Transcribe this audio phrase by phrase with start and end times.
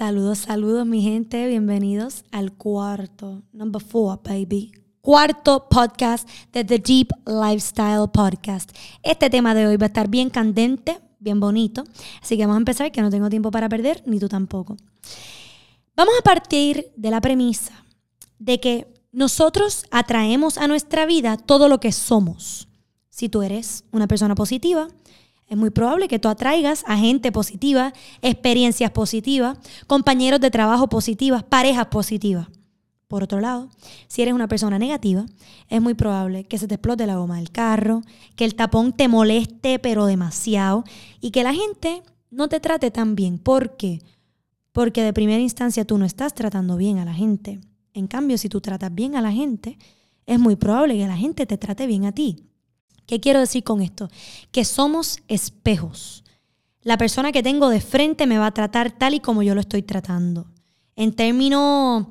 [0.00, 4.72] Saludos, saludos mi gente, bienvenidos al cuarto, number four, baby.
[5.02, 8.74] Cuarto podcast de The Deep Lifestyle Podcast.
[9.02, 11.84] Este tema de hoy va a estar bien candente, bien bonito,
[12.22, 14.78] así que vamos a empezar que no tengo tiempo para perder, ni tú tampoco.
[15.94, 17.84] Vamos a partir de la premisa
[18.38, 22.68] de que nosotros atraemos a nuestra vida todo lo que somos.
[23.10, 24.88] Si tú eres una persona positiva,
[25.50, 27.92] es muy probable que tú atraigas a gente positiva,
[28.22, 29.58] experiencias positivas,
[29.88, 32.46] compañeros de trabajo positivas, parejas positivas.
[33.08, 33.68] Por otro lado,
[34.06, 35.26] si eres una persona negativa,
[35.68, 38.02] es muy probable que se te explote la goma del carro,
[38.36, 40.84] que el tapón te moleste pero demasiado
[41.20, 43.38] y que la gente no te trate tan bien.
[43.38, 44.02] ¿Por qué?
[44.70, 47.58] Porque de primera instancia tú no estás tratando bien a la gente.
[47.92, 49.78] En cambio, si tú tratas bien a la gente,
[50.26, 52.49] es muy probable que la gente te trate bien a ti.
[53.10, 54.08] ¿Qué quiero decir con esto?
[54.52, 56.22] Que somos espejos.
[56.80, 59.60] La persona que tengo de frente me va a tratar tal y como yo lo
[59.60, 60.46] estoy tratando.
[60.94, 62.06] En términos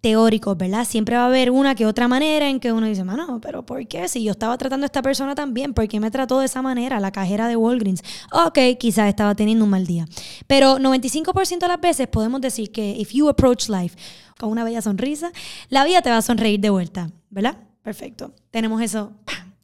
[0.00, 0.86] teóricos, ¿verdad?
[0.86, 3.86] Siempre va a haber una que otra manera en que uno dice, mano, pero ¿por
[3.86, 4.08] qué?
[4.08, 7.00] Si yo estaba tratando a esta persona también, ¿por qué me trató de esa manera?
[7.00, 8.02] La cajera de Walgreens.
[8.32, 10.06] Ok, quizás estaba teniendo un mal día.
[10.46, 13.94] Pero 95% de las veces podemos decir que if you approach life
[14.38, 15.32] con una bella sonrisa,
[15.68, 17.58] la vida te va a sonreír de vuelta, ¿verdad?
[17.82, 18.32] Perfecto.
[18.50, 19.12] Tenemos eso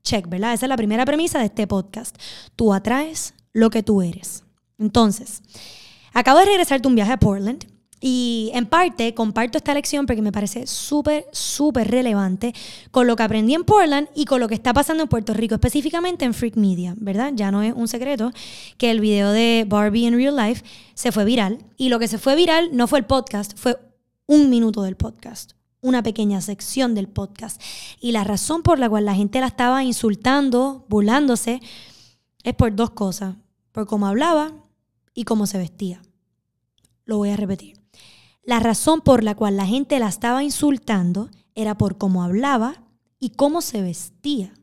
[0.06, 0.54] Check, ¿verdad?
[0.54, 2.16] Esa es la primera premisa de este podcast.
[2.54, 4.44] Tú atraes lo que tú eres.
[4.78, 5.42] Entonces,
[6.12, 7.66] acabo de regresar de un viaje a Portland
[8.00, 12.54] y en parte comparto esta lección porque me parece súper, súper relevante
[12.92, 15.56] con lo que aprendí en Portland y con lo que está pasando en Puerto Rico,
[15.56, 17.32] específicamente en Freak Media, ¿verdad?
[17.34, 18.30] Ya no es un secreto
[18.78, 20.62] que el video de Barbie en Real Life
[20.94, 23.76] se fue viral y lo que se fue viral no fue el podcast, fue
[24.26, 27.60] un minuto del podcast una pequeña sección del podcast.
[28.00, 31.60] Y la razón por la cual la gente la estaba insultando, burlándose,
[32.42, 33.36] es por dos cosas.
[33.72, 34.52] Por cómo hablaba
[35.14, 36.02] y cómo se vestía.
[37.04, 37.80] Lo voy a repetir.
[38.42, 42.82] La razón por la cual la gente la estaba insultando era por cómo hablaba
[43.18, 44.54] y cómo se vestía.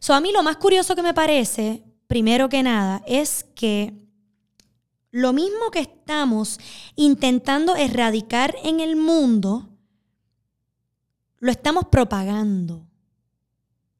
[0.00, 3.94] So, a mí lo más curioso que me parece, primero que nada, es que
[5.10, 6.58] lo mismo que estamos
[6.96, 9.68] intentando erradicar en el mundo,
[11.42, 12.86] lo estamos propagando,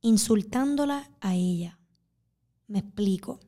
[0.00, 1.76] insultándola a ella.
[2.68, 3.40] Me explico.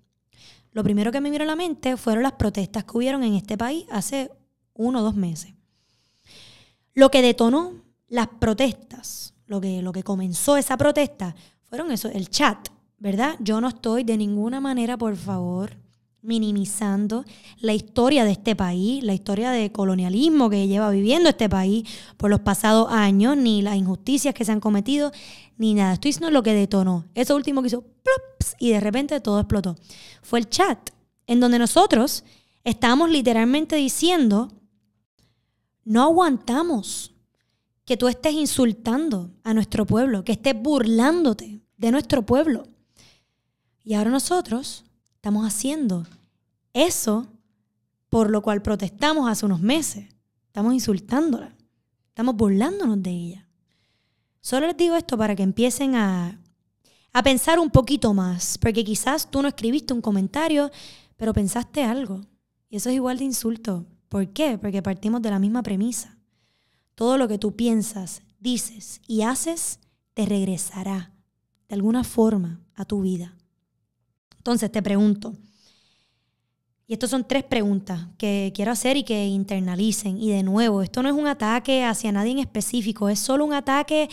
[0.72, 3.56] Lo primero que me vino a la mente fueron las protestas que hubieron en este
[3.56, 4.32] país hace
[4.74, 5.54] uno o dos meses.
[6.92, 12.28] Lo que detonó las protestas, lo que, lo que comenzó esa protesta, fueron eso, el
[12.28, 13.36] chat, ¿verdad?
[13.38, 15.76] Yo no estoy de ninguna manera, por favor,
[16.24, 17.24] minimizando
[17.60, 22.30] la historia de este país, la historia de colonialismo que lleva viviendo este país por
[22.30, 25.12] los pasados años, ni las injusticias que se han cometido,
[25.58, 25.94] ni nada.
[25.94, 27.04] Estoy diciendo lo que detonó.
[27.14, 29.76] Eso último que hizo, plops, y de repente todo explotó.
[30.22, 30.90] Fue el chat,
[31.26, 32.24] en donde nosotros
[32.64, 34.50] estábamos literalmente diciendo,
[35.84, 37.12] no aguantamos
[37.84, 42.66] que tú estés insultando a nuestro pueblo, que estés burlándote de nuestro pueblo.
[43.84, 44.83] Y ahora nosotros
[45.24, 46.06] estamos haciendo
[46.74, 47.26] eso
[48.10, 50.04] por lo cual protestamos hace unos meses.
[50.48, 51.56] Estamos insultándola.
[52.08, 53.48] Estamos burlándonos de ella.
[54.42, 56.38] Solo les digo esto para que empiecen a,
[57.14, 60.70] a pensar un poquito más, porque quizás tú no escribiste un comentario,
[61.16, 62.20] pero pensaste algo.
[62.68, 63.86] Y eso es igual de insulto.
[64.10, 64.58] ¿Por qué?
[64.58, 66.18] Porque partimos de la misma premisa.
[66.94, 69.80] Todo lo que tú piensas, dices y haces
[70.12, 71.14] te regresará
[71.66, 73.34] de alguna forma a tu vida.
[74.44, 75.32] Entonces te pregunto,
[76.86, 80.18] y estas son tres preguntas que quiero hacer y que internalicen.
[80.18, 83.54] Y de nuevo, esto no es un ataque hacia nadie en específico, es solo un
[83.54, 84.10] ataque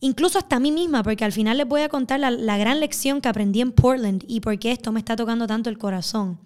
[0.00, 3.20] incluso hasta a mí misma, porque al final les voy a contar la, gran lección
[3.20, 6.40] que aprendí en Portland y por qué esto me está tocando tanto el corazón.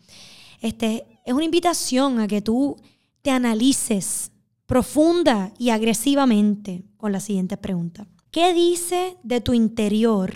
[0.61, 2.77] Este, es una invitación a que tú
[3.23, 4.31] te analices
[4.67, 8.07] profunda y agresivamente con la siguiente pregunta.
[8.31, 10.35] ¿Qué dice de tu interior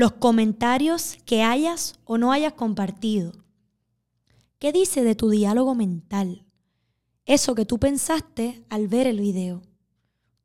[0.00, 3.32] los comentarios que hayas o no hayas compartido.
[4.58, 6.46] ¿Qué dice de tu diálogo mental?
[7.26, 9.60] Eso que tú pensaste al ver el video.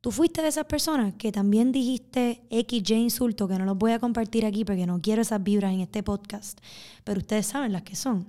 [0.02, 3.92] Tú fuiste de esas personas que también dijiste X, Y insulto, que no los voy
[3.92, 6.60] a compartir aquí porque no quiero esas vibras en este podcast,
[7.02, 8.28] pero ustedes saben las que son.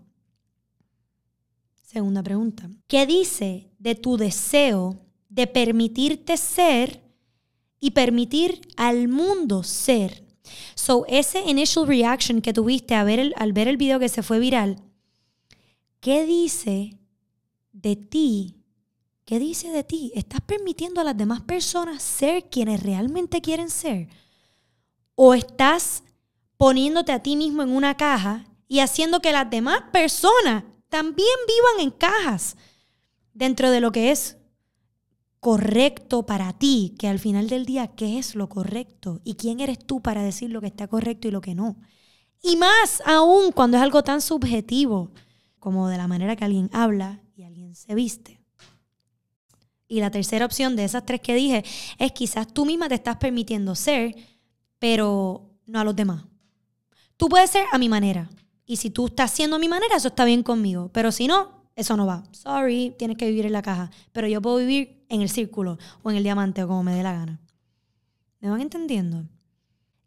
[1.81, 2.69] Segunda pregunta.
[2.87, 4.97] ¿Qué dice de tu deseo
[5.27, 7.03] de permitirte ser
[7.81, 10.26] y permitir al mundo ser
[10.87, 14.23] So, ese initial reaction que tuviste al ver, el, al ver el video que se
[14.23, 14.81] fue viral,
[15.99, 16.97] ¿qué dice
[17.73, 18.63] de ti?
[19.25, 20.13] ¿Qué dice de ti?
[20.15, 24.07] ¿Estás permitiendo a las demás personas ser quienes realmente quieren ser?
[25.15, 26.03] ¿O estás
[26.55, 31.85] poniéndote a ti mismo en una caja y haciendo que las demás personas también vivan
[31.85, 32.55] en cajas?
[33.37, 34.36] dentro de lo que es
[35.39, 39.21] correcto para ti, que al final del día, ¿qué es lo correcto?
[39.23, 41.77] ¿Y quién eres tú para decir lo que está correcto y lo que no?
[42.41, 45.11] Y más aún cuando es algo tan subjetivo
[45.59, 48.41] como de la manera que alguien habla y alguien se viste.
[49.87, 51.63] Y la tercera opción de esas tres que dije
[51.97, 54.15] es quizás tú misma te estás permitiendo ser,
[54.79, 56.25] pero no a los demás.
[57.15, 58.29] Tú puedes ser a mi manera.
[58.65, 60.89] Y si tú estás siendo a mi manera, eso está bien conmigo.
[60.93, 62.23] Pero si no, eso no va.
[62.31, 63.91] Sorry, tienes que vivir en la caja.
[64.11, 67.03] Pero yo puedo vivir en el círculo o en el diamante o como me dé
[67.03, 67.39] la gana.
[68.39, 69.25] ¿Me van entendiendo?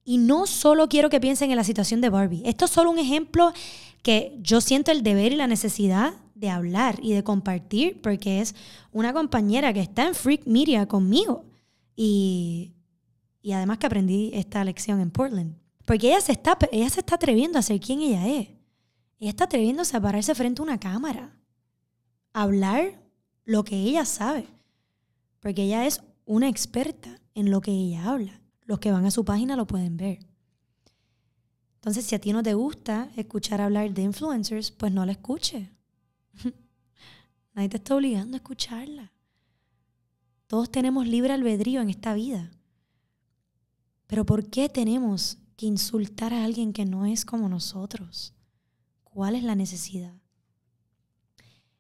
[0.05, 2.43] Y no solo quiero que piensen en la situación de Barbie.
[2.45, 3.53] Esto es solo un ejemplo
[4.03, 8.55] que yo siento el deber y la necesidad de hablar y de compartir porque es
[8.93, 11.45] una compañera que está en Freak Media conmigo.
[11.95, 12.73] Y,
[13.43, 15.55] y además que aprendí esta lección en Portland.
[15.85, 18.49] Porque ella se, está, ella se está atreviendo a ser quien ella es.
[19.19, 21.37] Ella está atreviéndose a pararse frente a una cámara.
[22.33, 23.03] A hablar
[23.45, 24.47] lo que ella sabe.
[25.41, 28.41] Porque ella es una experta en lo que ella habla.
[28.63, 30.21] Los que van a su página lo pueden ver.
[31.77, 35.69] Entonces, si a ti no te gusta escuchar hablar de influencers, pues no la escuches.
[37.55, 39.13] Nadie te está obligando a escucharla.
[40.47, 42.51] Todos tenemos libre albedrío en esta vida.
[44.07, 48.35] Pero ¿por qué tenemos que insultar a alguien que no es como nosotros?
[49.05, 50.15] ¿Cuál es la necesidad?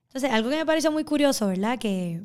[0.04, 1.78] Entonces, algo que me parece muy curioso, ¿verdad?
[1.78, 2.22] Que,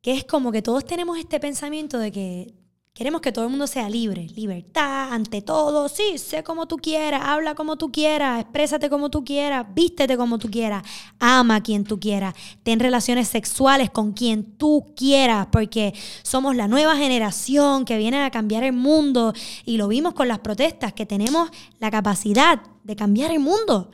[0.00, 2.54] que es como que todos tenemos este pensamiento de que
[2.92, 5.88] Queremos que todo el mundo sea libre, libertad ante todo.
[5.88, 10.38] Sí, sé como tú quieras, habla como tú quieras, exprésate como tú quieras, vístete como
[10.38, 10.82] tú quieras,
[11.18, 16.66] ama a quien tú quieras, ten relaciones sexuales con quien tú quieras, porque somos la
[16.66, 19.32] nueva generación que viene a cambiar el mundo
[19.64, 21.48] y lo vimos con las protestas, que tenemos
[21.78, 23.92] la capacidad de cambiar el mundo.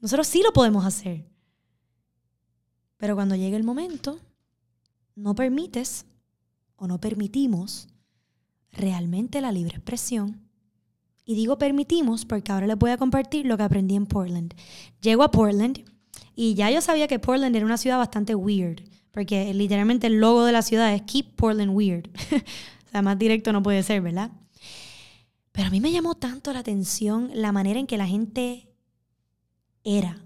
[0.00, 1.26] Nosotros sí lo podemos hacer.
[2.96, 4.18] Pero cuando llegue el momento,
[5.14, 6.06] no permites
[6.76, 7.88] o no permitimos
[8.72, 10.48] realmente la libre expresión.
[11.24, 14.54] Y digo permitimos porque ahora les voy a compartir lo que aprendí en Portland.
[15.00, 15.84] Llego a Portland
[16.34, 20.44] y ya yo sabía que Portland era una ciudad bastante weird, porque literalmente el logo
[20.44, 22.08] de la ciudad es Keep Portland Weird.
[22.86, 24.32] o sea, más directo no puede ser, ¿verdad?
[25.52, 28.72] Pero a mí me llamó tanto la atención la manera en que la gente
[29.84, 30.24] era.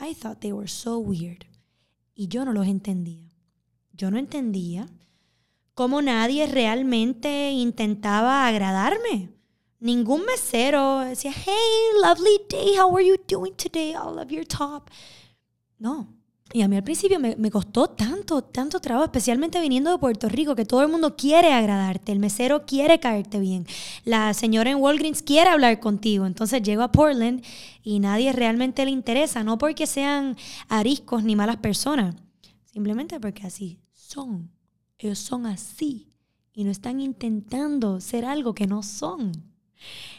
[0.00, 1.44] I thought they were so weird.
[2.14, 3.23] Y yo no los entendía.
[3.96, 4.88] Yo no entendía
[5.74, 9.30] cómo nadie realmente intentaba agradarme.
[9.78, 13.90] Ningún mesero decía, hey, lovely day, how are you doing today?
[13.90, 14.90] I love your top.
[15.78, 16.08] No.
[16.52, 20.28] Y a mí al principio me, me, costó tanto, tanto trabajo, especialmente viniendo de Puerto
[20.28, 23.66] Rico, que todo el mundo quiere agradarte, el mesero quiere caerte bien,
[24.04, 26.26] la señora en Walgreens quiere hablar contigo.
[26.26, 27.44] Entonces llego a Portland
[27.82, 30.36] y nadie realmente le interesa, no porque sean
[30.68, 32.14] ariscos ni malas personas,
[32.64, 33.78] simplemente porque así
[34.14, 34.50] son.
[34.98, 36.12] Ellos son así
[36.52, 39.32] y no están intentando ser algo que no son.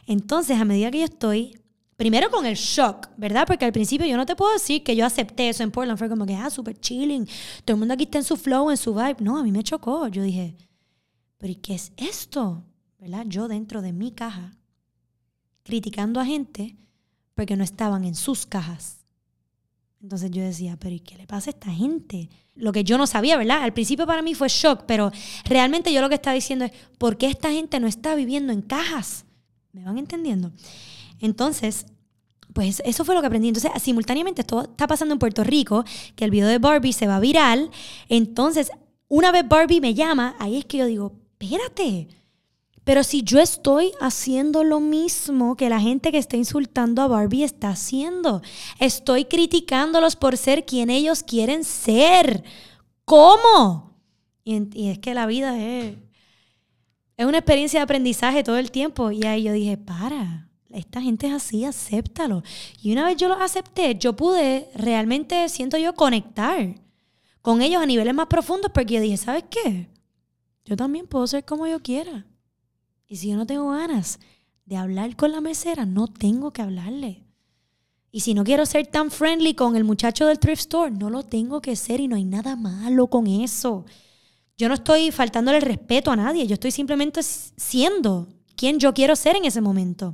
[0.05, 1.57] Entonces, a medida que yo estoy,
[1.95, 3.47] primero con el shock, ¿verdad?
[3.47, 5.97] Porque al principio yo no te puedo decir que yo acepté eso en Portland.
[5.97, 7.25] Fue como que, ah, súper chilling.
[7.63, 9.17] Todo el mundo aquí está en su flow, en su vibe.
[9.21, 10.07] No, a mí me chocó.
[10.09, 10.57] Yo dije,
[11.37, 12.63] ¿pero qué es esto?
[12.99, 13.25] ¿Verdad?
[13.27, 14.57] Yo dentro de mi caja,
[15.63, 16.75] criticando a gente
[17.33, 19.04] porque no estaban en sus cajas.
[20.05, 22.29] Entonces yo decía, pero ¿y qué le pasa a esta gente?
[22.53, 23.63] Lo que yo no sabía, ¿verdad?
[23.63, 25.11] Al principio para mí fue shock, pero
[25.45, 28.61] realmente yo lo que estaba diciendo es, ¿por qué esta gente no está viviendo en
[28.61, 29.25] cajas?
[29.71, 30.51] ¿Me van entendiendo?
[31.21, 31.87] Entonces,
[32.53, 33.47] pues eso fue lo que aprendí.
[33.47, 35.83] Entonces, simultáneamente esto está pasando en Puerto Rico,
[36.15, 37.71] que el video de Barbie se va viral.
[38.07, 38.69] Entonces,
[39.07, 42.09] una vez Barbie me llama, ahí es que yo digo, espérate,
[42.85, 47.43] pero si yo estoy haciendo lo mismo que la gente que está insultando a Barbie
[47.43, 48.43] está haciendo,
[48.79, 52.43] estoy criticándolos por ser quien ellos quieren ser.
[53.03, 53.99] ¿Cómo?
[54.43, 55.97] Y, es que la vida es,
[57.17, 59.09] es una experiencia de aprendizaje todo el tiempo.
[59.09, 62.43] Y ahí yo dije, para, esta gente es así, acéptalo.
[62.83, 66.75] Y una vez yo lo acepté, yo pude realmente, siento yo, conectar
[67.41, 69.89] con ellos a niveles más profundos porque yo dije, ¿sabes qué?
[70.65, 72.27] Yo también puedo ser como yo quiera.
[73.07, 74.19] Y si yo no tengo ganas
[74.65, 77.23] de hablar con la mesera, no tengo que hablarle.
[78.11, 81.23] Y si no quiero ser tan friendly con el muchacho del thrift store, no lo
[81.23, 83.85] tengo que ser y no hay nada malo con eso.
[84.57, 89.35] Yo no estoy faltándole respeto a nadie, yo estoy simplemente siendo quien yo quiero ser
[89.35, 90.13] en ese momento.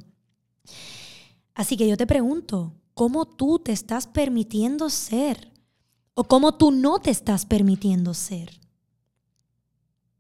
[1.54, 5.52] Así que yo te pregunto, ¿cómo tú te estás permitiendo ser?
[6.16, 8.61] ¿O cómo tú no te estás permitiendo ser?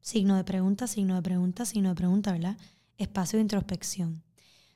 [0.01, 2.57] Signo de pregunta, signo de pregunta, signo de pregunta, ¿verdad?
[2.97, 4.23] Espacio de introspección.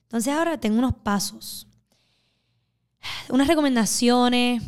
[0.04, 1.68] Entonces ahora tengo unos pasos,
[3.30, 4.62] unas recomendaciones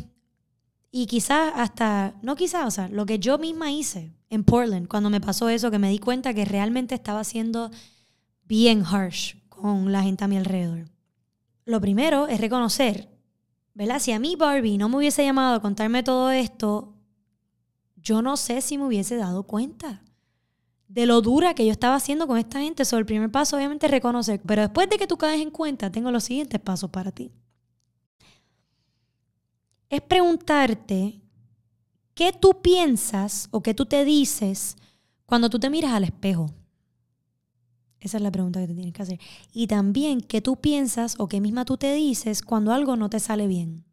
[0.90, 5.10] Y quizás hasta, no quizás, o sea, lo que yo misma hice en Portland, cuando
[5.10, 7.70] me pasó eso, que me di cuenta que realmente estaba siendo
[8.44, 10.88] bien harsh con la gente a mi alrededor.
[11.66, 13.10] Lo primero es reconocer,
[13.74, 14.00] ¿verdad?
[14.00, 16.94] Si a mí Barbie no me hubiese llamado a contarme todo esto,
[17.96, 20.02] yo no sé si me hubiese dado cuenta
[20.88, 22.84] de lo dura que yo estaba haciendo con esta gente.
[22.84, 24.40] Sobre el primer paso, obviamente, reconocer.
[24.44, 27.30] Pero después de que tú caes en cuenta, tengo los siguientes pasos para ti.
[29.90, 31.20] Es preguntarte
[32.14, 34.76] qué tú piensas o qué tú te dices
[35.24, 36.50] cuando tú te miras al espejo.
[38.00, 39.20] Esa es la pregunta que te tienes que hacer.
[39.52, 43.20] Y también qué tú piensas o qué misma tú te dices cuando algo no te
[43.20, 43.84] sale bien.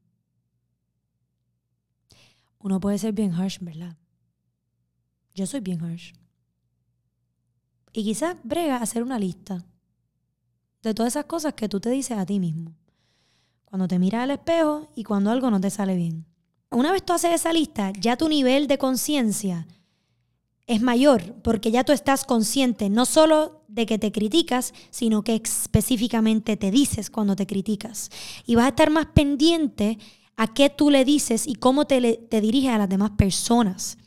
[2.59, 3.97] Uno puede ser bien harsh, ¿verdad?
[5.33, 6.13] Yo soy bien harsh.
[7.95, 9.63] Y quizás brega hacer una lista
[10.83, 12.75] de todas esas cosas que tú te dices a ti mismo.
[13.63, 16.25] Cuando te miras al espejo y cuando algo no te sale bien.
[16.71, 19.65] Una vez tú haces esa lista, ya tu nivel de conciencia
[20.67, 25.35] es mayor porque ya tú estás consciente no solo de que te criticas, sino que
[25.35, 28.11] específicamente te dices cuando te criticas.
[28.45, 29.99] Y vas a estar más pendiente
[30.35, 33.97] a qué tú le dices y cómo te, te diriges a las demás personas.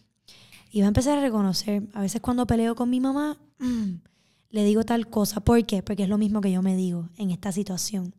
[0.78, 3.94] Y va a empezar a reconocer, a veces cuando peleo con mi mamá, mm,
[4.50, 5.40] le digo tal cosa.
[5.40, 5.82] ¿Por qué?
[5.82, 8.14] Porque es lo mismo que yo me digo en esta situación.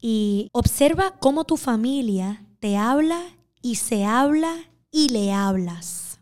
[0.00, 3.20] Y observa cómo tu familia te habla
[3.60, 4.56] y se habla
[4.90, 6.20] y le hablas.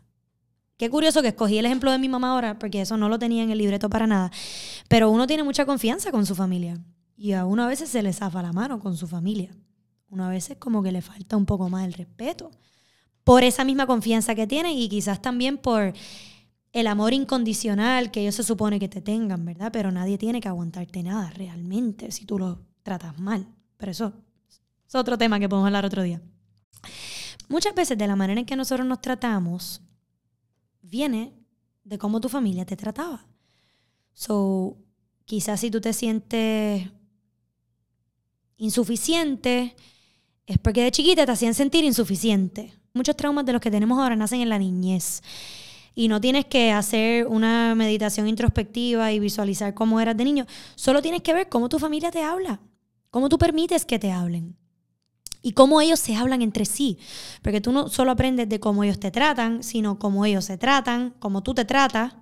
[0.75, 3.41] Qué curioso que escogí el ejemplo de mi mamá ahora, porque eso no lo tenía
[3.41, 4.29] en el libreto para nada.
[4.89, 6.77] Pero uno tiene mucha confianza con su familia.
[7.15, 9.55] Y a uno a veces se le zafa la mano con su familia.
[10.09, 12.51] Uno a veces como que le falta un poco más el respeto
[13.27, 15.91] por esa misma confianza que tienen y quizás también por
[16.71, 19.69] el amor incondicional que ellos se supone que te tengan, ¿verdad?
[19.73, 23.45] Pero nadie tiene que aguantarte nada realmente si tú lo tratas mal.
[23.75, 24.13] Pero eso
[24.87, 26.21] es otro tema que podemos hablar otro día.
[27.49, 29.81] Muchas veces de la manera en que nosotros nos tratamos
[30.81, 31.33] viene
[31.83, 33.27] de cómo tu familia te trataba.
[34.13, 34.77] So,
[35.25, 36.89] quizás si tú te sientes
[38.55, 39.75] insuficiente,
[40.45, 42.73] es porque de chiquita te hacían sentir insuficiente.
[42.97, 45.21] Muchos traumas de los que tenemos ahora nacen en la niñez.
[45.95, 50.45] Y no tienes que hacer una meditación introspectiva y visualizar cómo eras de niño.
[50.75, 52.59] Solo tienes que ver cómo tu familia te habla,
[53.09, 54.55] cómo tú permites que te hablen
[55.41, 56.97] y cómo ellos se hablan entre sí.
[57.41, 61.13] Porque tú no solo aprendes de cómo ellos te tratan, sino cómo ellos se tratan,
[61.19, 62.15] cómo tú te tratas.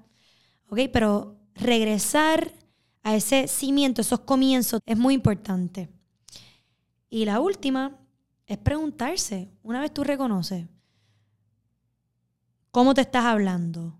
[0.70, 0.82] ¿Ok?
[0.94, 2.51] Pero regresar
[3.01, 5.89] a ese cimiento, esos comienzos, es muy importante.
[7.10, 7.98] Y la última
[8.47, 10.67] es preguntarse, una vez tú reconoces
[12.71, 13.99] cómo te estás hablando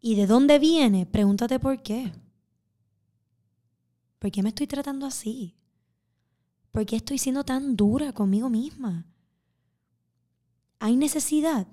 [0.00, 2.12] y de dónde viene, pregúntate por qué.
[4.18, 5.56] ¿Por qué me estoy tratando así?
[6.72, 9.06] ¿Por qué estoy siendo tan dura conmigo misma?
[10.78, 11.66] ¿Hay necesidad?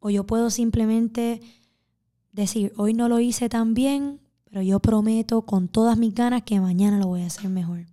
[0.00, 1.40] O yo puedo simplemente
[2.32, 6.60] decir, hoy no lo hice tan bien, pero yo prometo con todas mis ganas que
[6.60, 7.86] mañana lo voy a hacer mejor.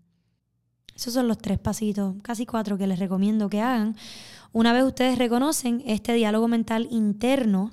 [0.98, 3.96] Esos son los tres pasitos, casi cuatro, que les recomiendo que hagan.
[4.52, 7.70] Una vez ustedes reconocen este diálogo mental interno,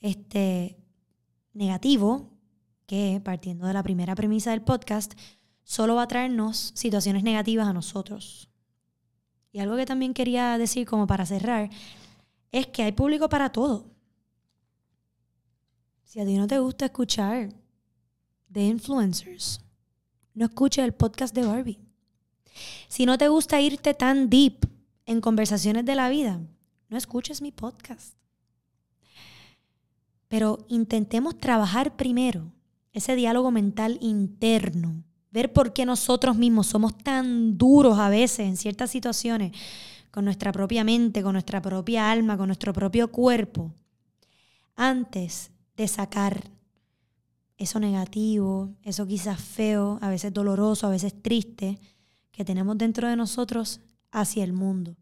[0.00, 0.76] este
[1.54, 2.28] negativo,
[2.84, 5.14] que partiendo de la primera premisa del podcast,
[5.64, 8.50] solo va a traernos situaciones negativas a nosotros.
[9.50, 11.70] Y algo que también quería decir como para cerrar,
[12.50, 13.86] es que hay público para todo.
[16.04, 17.48] Si a ti no te gusta escuchar
[18.46, 19.62] de influencers,
[20.34, 21.91] no escuches el podcast de Barbie.
[22.88, 24.66] Si no te gusta irte tan deep
[25.06, 26.40] en conversaciones de la vida,
[26.88, 28.14] no escuches mi podcast.
[30.28, 32.52] Pero intentemos trabajar primero
[32.92, 38.56] ese diálogo mental interno, ver por qué nosotros mismos somos tan duros a veces en
[38.56, 39.52] ciertas situaciones
[40.10, 43.72] con nuestra propia mente, con nuestra propia alma, con nuestro propio cuerpo,
[44.76, 46.50] antes de sacar
[47.56, 51.78] eso negativo, eso quizás feo, a veces doloroso, a veces triste,
[52.32, 54.96] que tenemos dentro de nosotros hacia el mundo.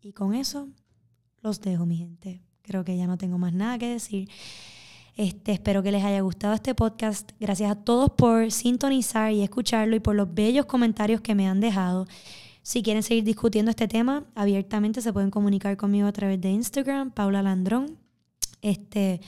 [0.00, 0.68] Y con eso
[1.42, 2.42] los dejo, mi gente.
[2.62, 4.28] Creo que ya no tengo más nada que decir.
[5.16, 7.32] Este, espero que les haya gustado este podcast.
[7.40, 11.60] Gracias a todos por sintonizar y escucharlo y por los bellos comentarios que me han
[11.60, 12.06] dejado.
[12.62, 17.10] Si quieren seguir discutiendo este tema abiertamente, se pueden comunicar conmigo a través de Instagram,
[17.10, 17.98] Paula Landrón.
[18.62, 19.20] Este,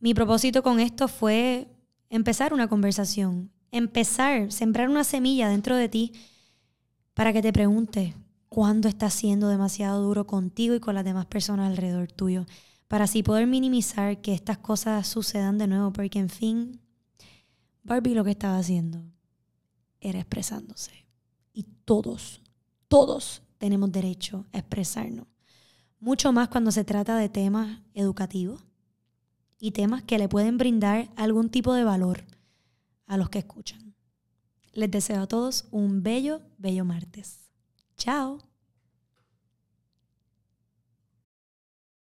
[0.00, 1.68] mi propósito con esto fue
[2.10, 6.12] empezar una conversación empezar, sembrar una semilla dentro de ti
[7.14, 8.14] para que te preguntes
[8.48, 12.46] cuándo estás siendo demasiado duro contigo y con las demás personas alrededor tuyo,
[12.88, 16.80] para así poder minimizar que estas cosas sucedan de nuevo, porque en fin,
[17.82, 19.02] Barbie lo que estaba haciendo
[20.00, 21.06] era expresándose.
[21.52, 22.42] Y todos,
[22.88, 25.26] todos tenemos derecho a expresarnos.
[25.98, 28.62] Mucho más cuando se trata de temas educativos
[29.58, 32.24] y temas que le pueden brindar algún tipo de valor
[33.06, 33.94] a los que escuchan.
[34.72, 37.50] Les deseo a todos un bello, bello martes.
[37.96, 38.45] Chao.